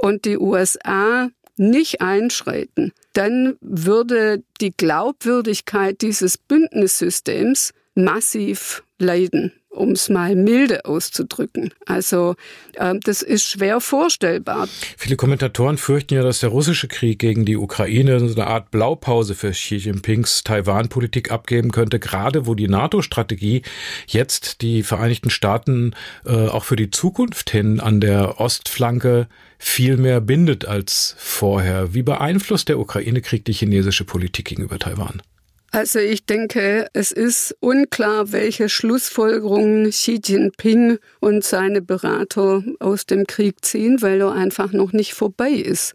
[0.00, 10.08] und die USA nicht einschreiten, dann würde die Glaubwürdigkeit dieses Bündnissystems massiv leiden um es
[10.08, 11.72] mal milde auszudrücken.
[11.86, 12.34] Also
[12.74, 14.68] äh, das ist schwer vorstellbar.
[14.96, 19.34] Viele Kommentatoren fürchten ja, dass der russische Krieg gegen die Ukraine so eine Art Blaupause
[19.34, 23.62] für Xi Jinpings Taiwan-Politik abgeben könnte, gerade wo die NATO-Strategie
[24.06, 25.94] jetzt die Vereinigten Staaten
[26.26, 31.94] äh, auch für die Zukunft hin an der Ostflanke viel mehr bindet als vorher.
[31.94, 35.22] Wie beeinflusst der Ukraine-Krieg die chinesische Politik gegenüber Taiwan?
[35.70, 43.26] Also ich denke, es ist unklar, welche Schlussfolgerungen Xi Jinping und seine Berater aus dem
[43.26, 45.94] Krieg ziehen, weil er einfach noch nicht vorbei ist.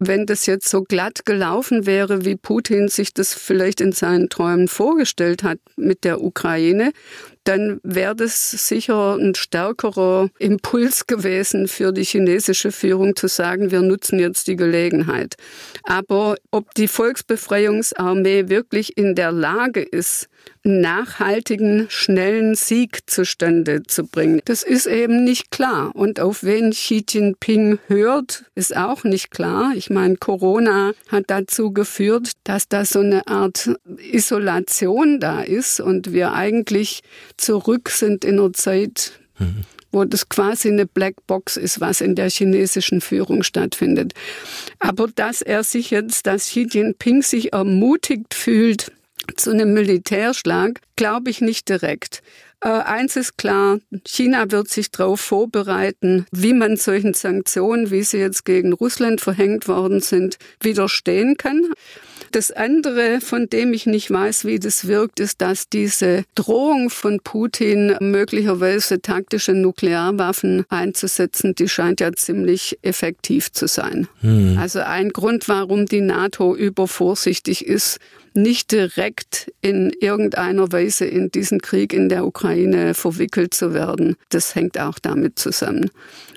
[0.00, 4.68] Wenn das jetzt so glatt gelaufen wäre, wie Putin sich das vielleicht in seinen Träumen
[4.68, 6.92] vorgestellt hat mit der Ukraine,
[7.44, 13.82] dann wäre das sicher ein stärkerer Impuls gewesen für die chinesische Führung zu sagen, wir
[13.82, 15.36] nutzen jetzt die Gelegenheit.
[15.84, 20.28] Aber ob die Volksbefreiungsarmee wirklich in der Lage ist,
[20.66, 24.40] nachhaltigen, schnellen Sieg zustande zu bringen.
[24.46, 25.90] Das ist eben nicht klar.
[25.94, 29.72] Und auf wen Xi Jinping hört, ist auch nicht klar.
[29.76, 36.12] Ich meine, Corona hat dazu geführt, dass da so eine Art Isolation da ist und
[36.12, 37.02] wir eigentlich
[37.36, 42.28] zurück sind in einer Zeit, mhm wo das quasi eine Blackbox ist, was in der
[42.28, 44.12] chinesischen Führung stattfindet.
[44.80, 48.92] Aber dass er sich jetzt, dass Xi Jinping sich ermutigt fühlt,
[49.36, 52.22] zu einem Militärschlag glaube ich nicht direkt.
[52.60, 58.18] Äh, eins ist klar, China wird sich darauf vorbereiten, wie man solchen Sanktionen, wie sie
[58.18, 61.72] jetzt gegen Russland verhängt worden sind, widerstehen kann.
[62.34, 67.20] Das andere, von dem ich nicht weiß, wie das wirkt, ist, dass diese Drohung von
[67.22, 74.08] Putin, möglicherweise taktische Nuklearwaffen einzusetzen, die scheint ja ziemlich effektiv zu sein.
[74.22, 74.58] Hm.
[74.58, 78.00] Also ein Grund, warum die NATO übervorsichtig ist,
[78.34, 84.16] nicht direkt in irgendeiner Weise in diesen Krieg in der Ukraine verwickelt zu werden.
[84.30, 85.88] Das hängt auch damit zusammen.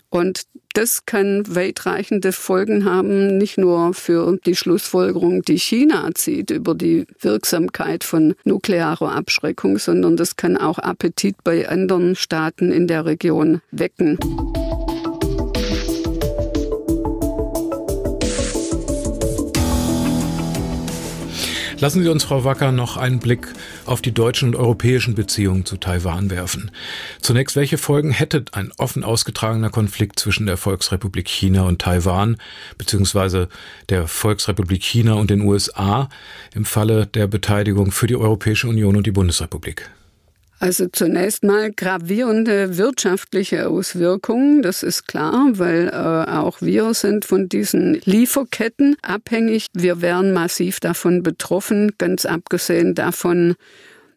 [0.10, 0.44] Und
[0.78, 7.08] das kann weitreichende Folgen haben, nicht nur für die Schlussfolgerung, die China zieht über die
[7.20, 13.62] Wirksamkeit von nuklearer Abschreckung, sondern das kann auch Appetit bei anderen Staaten in der Region
[13.72, 14.20] wecken.
[21.80, 23.54] Lassen Sie uns, Frau Wacker, noch einen Blick
[23.86, 26.72] auf die deutschen und europäischen Beziehungen zu Taiwan werfen.
[27.22, 32.38] Zunächst, welche Folgen hätte ein offen ausgetragener Konflikt zwischen der Volksrepublik China und Taiwan,
[32.80, 33.48] beziehungsweise
[33.90, 36.10] der Volksrepublik China und den USA
[36.56, 39.88] im Falle der Beteiligung für die Europäische Union und die Bundesrepublik?
[40.60, 47.48] Also zunächst mal gravierende wirtschaftliche Auswirkungen, das ist klar, weil äh, auch wir sind von
[47.48, 49.68] diesen Lieferketten abhängig.
[49.74, 53.56] Wir wären massiv davon betroffen, ganz abgesehen davon,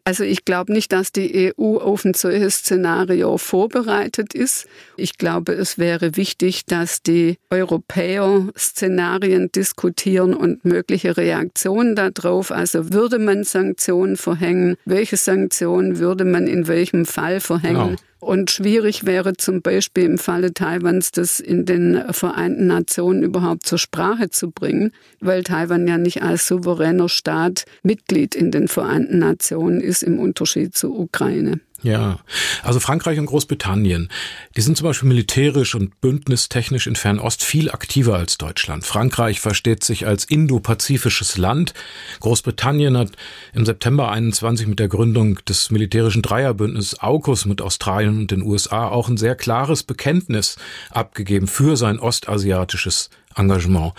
[0.03, 4.67] also ich glaube nicht, dass die EU auf ein solches Szenario vorbereitet ist.
[4.97, 12.51] Ich glaube, es wäre wichtig, dass die Europäer Szenarien diskutieren und mögliche Reaktionen darauf.
[12.51, 14.75] Also würde man Sanktionen verhängen?
[14.85, 17.97] Welche Sanktionen würde man in welchem Fall verhängen?
[17.97, 18.10] Genau.
[18.21, 23.79] Und schwierig wäre zum Beispiel im Falle Taiwans, das in den Vereinten Nationen überhaupt zur
[23.79, 29.81] Sprache zu bringen, weil Taiwan ja nicht als souveräner Staat Mitglied in den Vereinten Nationen
[29.81, 31.61] ist, im Unterschied zur Ukraine.
[31.83, 32.19] Ja,
[32.61, 34.09] also Frankreich und Großbritannien,
[34.55, 38.85] die sind zum Beispiel militärisch und bündnistechnisch in Fernost viel aktiver als Deutschland.
[38.85, 41.73] Frankreich versteht sich als indopazifisches Land.
[42.19, 43.13] Großbritannien hat
[43.53, 48.87] im September 21 mit der Gründung des militärischen Dreierbündnisses AUKUS mit Australien und den USA
[48.87, 50.57] auch ein sehr klares Bekenntnis
[50.91, 53.93] abgegeben für sein ostasiatisches Engagement.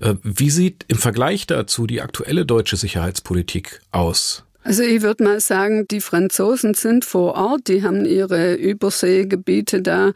[0.00, 4.44] Äh, wie sieht im Vergleich dazu die aktuelle deutsche Sicherheitspolitik aus?
[4.64, 10.12] Also ich würde mal sagen, die Franzosen sind vor Ort, die haben ihre Überseegebiete da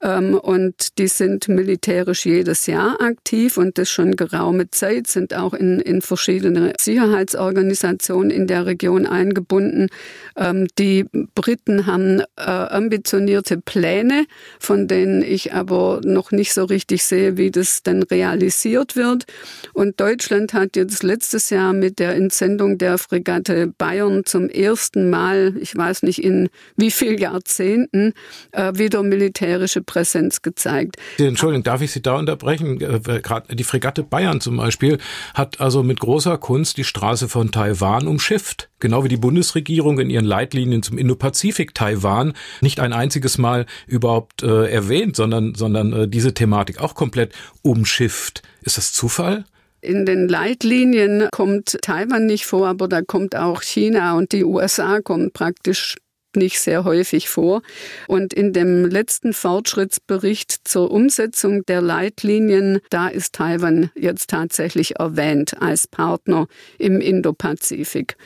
[0.00, 5.52] ähm, und die sind militärisch jedes Jahr aktiv und das schon geraume Zeit, sind auch
[5.52, 9.88] in, in verschiedene Sicherheitsorganisationen in der Region eingebunden.
[10.36, 14.26] Ähm, die Briten haben äh, ambitionierte Pläne,
[14.60, 19.24] von denen ich aber noch nicht so richtig sehe, wie das dann realisiert wird.
[19.72, 25.54] Und Deutschland hat jetzt letztes Jahr mit der Entsendung der Fregatte Bayern zum ersten Mal,
[25.58, 28.12] ich weiß nicht in wie vielen Jahrzehnten,
[28.52, 30.96] äh, wieder militärische Präsenz gezeigt.
[31.16, 32.78] Entschuldigung, darf ich Sie da unterbrechen?
[32.82, 34.98] Äh, Gerade die Fregatte Bayern zum Beispiel
[35.32, 38.68] hat also mit großer Kunst die Straße von Taiwan umschifft.
[38.78, 44.42] Genau wie die Bundesregierung in ihren Leitlinien zum Indo-Pazifik Taiwan nicht ein einziges Mal überhaupt
[44.42, 47.32] äh, erwähnt, sondern, sondern äh, diese Thematik auch komplett
[47.62, 48.42] umschifft.
[48.60, 49.46] Ist das Zufall?
[49.80, 55.00] In den Leitlinien kommt Taiwan nicht vor, aber da kommt auch China und die USA
[55.00, 55.96] kommen praktisch
[56.36, 57.62] nicht sehr häufig vor.
[58.06, 65.60] Und in dem letzten Fortschrittsbericht zur Umsetzung der Leitlinien, da ist Taiwan jetzt tatsächlich erwähnt
[65.60, 66.48] als Partner
[66.78, 68.16] im Indopazifik.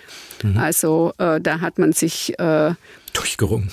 [0.43, 0.59] Mhm.
[0.59, 2.75] Also äh, da hat man sich äh,
[3.13, 3.71] durchgerungen.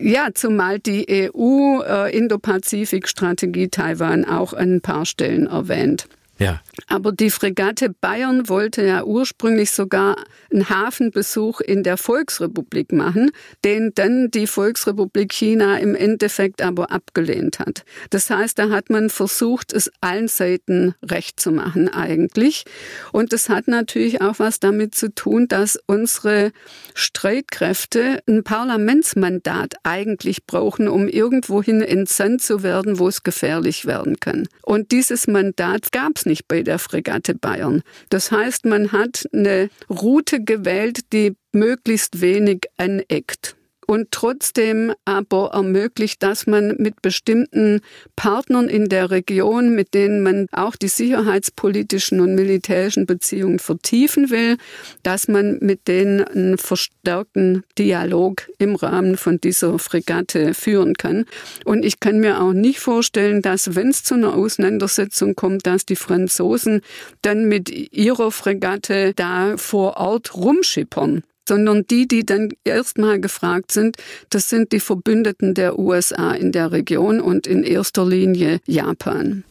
[0.00, 6.08] Ja, zumal die EU-Indopazifik-Strategie äh, Taiwan auch an ein paar Stellen erwähnt.
[6.38, 6.62] Ja.
[6.86, 10.16] Aber die Fregatte Bayern wollte ja ursprünglich sogar
[10.50, 13.30] einen Hafenbesuch in der Volksrepublik machen,
[13.64, 17.84] den dann die Volksrepublik China im Endeffekt aber abgelehnt hat.
[18.10, 22.64] Das heißt, da hat man versucht, es allen Seiten recht zu machen eigentlich.
[23.12, 26.52] Und das hat natürlich auch was damit zu tun, dass unsere
[26.94, 34.48] Streitkräfte ein Parlamentsmandat eigentlich brauchen, um irgendwohin entsandt zu werden, wo es gefährlich werden kann.
[34.62, 37.82] Und dieses Mandat gab es nicht bei der Fregatte Bayern.
[38.08, 43.56] Das heißt, man hat eine Route gewählt, die möglichst wenig aneckt
[43.86, 47.80] und trotzdem aber ermöglicht, dass man mit bestimmten
[48.16, 54.56] Partnern in der Region, mit denen man auch die sicherheitspolitischen und militärischen Beziehungen vertiefen will,
[55.02, 61.24] dass man mit denen einen verstärkten Dialog im Rahmen von dieser Fregatte führen kann.
[61.64, 65.86] Und ich kann mir auch nicht vorstellen, dass wenn es zu einer Auseinandersetzung kommt, dass
[65.86, 66.82] die Franzosen
[67.22, 73.96] dann mit ihrer Fregatte da vor Ort rumschippern sondern die, die dann erstmal gefragt sind,
[74.30, 79.44] das sind die Verbündeten der USA in der Region und in erster Linie Japan.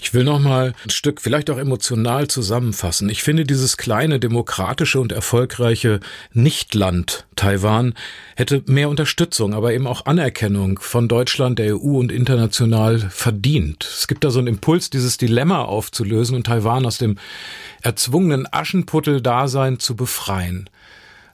[0.00, 3.08] Ich will noch mal ein Stück vielleicht auch emotional zusammenfassen.
[3.08, 6.00] Ich finde dieses kleine demokratische und erfolgreiche
[6.32, 7.94] Nichtland Taiwan
[8.36, 13.88] hätte mehr Unterstützung, aber eben auch Anerkennung von Deutschland, der EU und international verdient.
[13.90, 17.16] Es gibt da so einen Impuls, dieses Dilemma aufzulösen und Taiwan aus dem
[17.80, 20.68] erzwungenen Aschenputtel-Dasein zu befreien.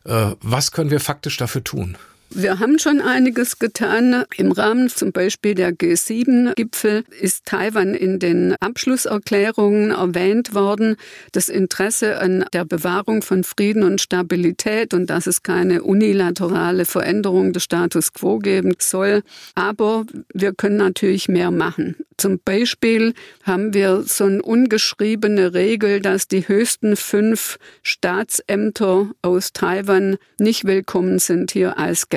[0.07, 1.96] Äh, was können wir faktisch dafür tun?
[2.31, 4.24] Wir haben schon einiges getan.
[4.37, 10.97] Im Rahmen zum Beispiel der G7-Gipfel ist Taiwan in den Abschlusserklärungen erwähnt worden,
[11.33, 17.53] das Interesse an der Bewahrung von Frieden und Stabilität und dass es keine unilaterale Veränderung
[17.53, 19.22] des Status quo geben soll.
[19.55, 20.05] Aber
[20.35, 21.97] wir können natürlich mehr machen.
[22.18, 23.12] Zum Beispiel
[23.43, 31.18] haben wir so eine ungeschriebene Regel, dass die höchsten fünf Staatsämter aus Taiwan nicht willkommen
[31.18, 32.16] sind hier als Gäste.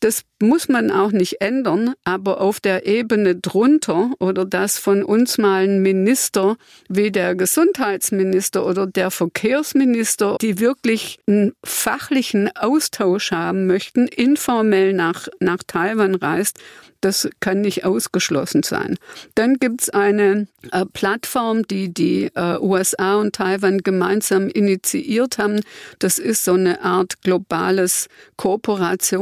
[0.00, 5.38] Das muss man auch nicht ändern, aber auf der Ebene drunter oder das von uns
[5.38, 6.56] mal ein Minister
[6.88, 15.28] wie der Gesundheitsminister oder der Verkehrsminister, die wirklich einen fachlichen Austausch haben möchten, informell nach,
[15.40, 16.58] nach Taiwan reist,
[17.00, 18.96] das kann nicht ausgeschlossen sein.
[19.34, 25.60] Dann gibt's eine äh, Plattform, die die äh, USA und Taiwan gemeinsam initiiert haben.
[26.00, 28.08] Das ist so eine Art globales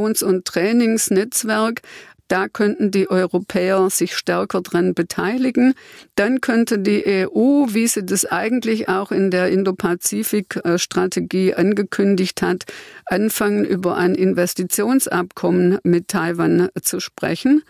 [0.07, 1.81] Kooperations- und Trainingsnetzwerk,
[2.27, 5.73] da könnten die Europäer sich stärker dran beteiligen.
[6.15, 12.65] Dann könnte die EU, wie sie das eigentlich auch in der Indo-Pazifik-Strategie angekündigt hat,
[13.05, 17.63] anfangen, über ein Investitionsabkommen mit Taiwan zu sprechen,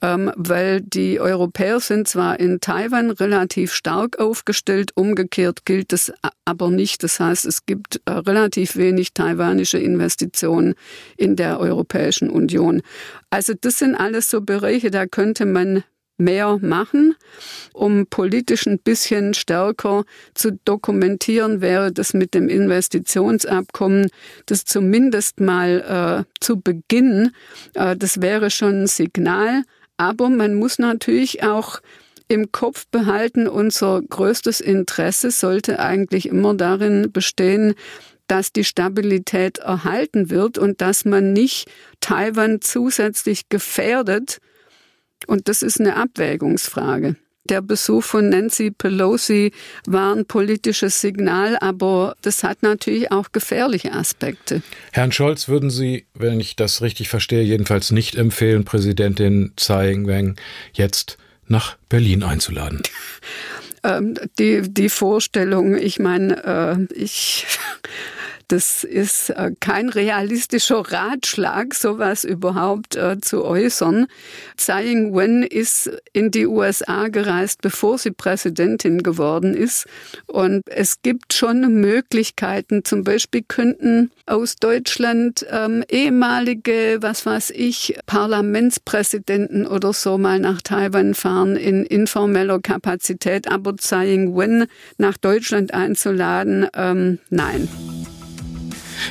[0.00, 6.12] ähm, weil die Europäer sind zwar in Taiwan relativ stark aufgestellt, umgekehrt gilt es
[6.44, 7.02] aber nicht.
[7.02, 10.74] Das heißt, es gibt äh, relativ wenig taiwanische Investitionen
[11.16, 12.82] in der Europäischen Union.
[13.30, 15.84] Also das sind alles so Bereiche, da könnte man
[16.18, 17.16] mehr machen,
[17.72, 24.08] um politisch ein bisschen stärker zu dokumentieren, wäre das mit dem Investitionsabkommen,
[24.46, 27.32] das zumindest mal äh, zu Beginn,
[27.74, 29.62] äh, das wäre schon ein Signal.
[29.96, 31.80] Aber man muss natürlich auch
[32.28, 37.74] im Kopf behalten, unser größtes Interesse sollte eigentlich immer darin bestehen,
[38.26, 41.70] dass die Stabilität erhalten wird und dass man nicht
[42.00, 44.38] Taiwan zusätzlich gefährdet.
[45.26, 47.16] Und das ist eine Abwägungsfrage.
[47.44, 49.50] Der Besuch von Nancy Pelosi
[49.86, 54.62] war ein politisches Signal, aber das hat natürlich auch gefährliche Aspekte.
[54.92, 60.36] Herrn Scholz würden Sie, wenn ich das richtig verstehe, jedenfalls nicht empfehlen, Präsidentin Tsai Ing-wen
[60.72, 61.18] jetzt
[61.48, 62.82] nach Berlin einzuladen.
[63.84, 67.46] Ähm, die, die Vorstellung, ich meine, äh, ich
[68.52, 74.08] das ist äh, kein realistischer Ratschlag, sowas überhaupt äh, zu äußern.
[74.58, 79.86] Tsai Ing-wen ist in die USA gereist, bevor sie Präsidentin geworden ist.
[80.26, 82.84] Und es gibt schon Möglichkeiten.
[82.84, 90.60] Zum Beispiel könnten aus Deutschland ähm, ehemalige, was weiß ich, Parlamentspräsidenten oder so mal nach
[90.60, 93.50] Taiwan fahren in informeller Kapazität.
[93.50, 94.66] Aber Tsai Ing-wen
[94.98, 97.66] nach Deutschland einzuladen, ähm, nein.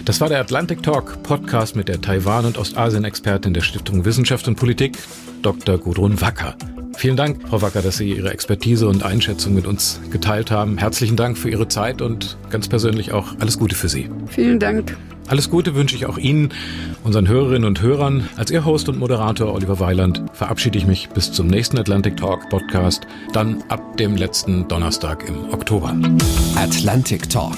[0.05, 4.55] Das war der Atlantic Talk Podcast mit der Taiwan- und Ostasien-Expertin der Stiftung Wissenschaft und
[4.55, 4.97] Politik,
[5.41, 5.77] Dr.
[5.77, 6.55] Gudrun Wacker.
[6.97, 10.77] Vielen Dank, Frau Wacker, dass Sie Ihre Expertise und Einschätzung mit uns geteilt haben.
[10.77, 14.09] Herzlichen Dank für Ihre Zeit und ganz persönlich auch alles Gute für Sie.
[14.27, 14.97] Vielen Dank.
[15.27, 16.49] Alles Gute wünsche ich auch Ihnen,
[17.03, 18.29] unseren Hörerinnen und Hörern.
[18.35, 22.49] Als Ihr Host und Moderator Oliver Weiland verabschiede ich mich bis zum nächsten Atlantic Talk
[22.49, 25.95] Podcast, dann ab dem letzten Donnerstag im Oktober.
[26.55, 27.57] Atlantic Talk.